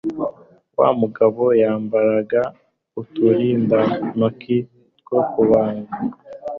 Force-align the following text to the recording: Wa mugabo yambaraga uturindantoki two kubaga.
Wa 0.79 0.89
mugabo 1.01 1.43
yambaraga 1.61 2.41
uturindantoki 3.01 4.57
two 5.05 5.19
kubaga. 5.31 5.93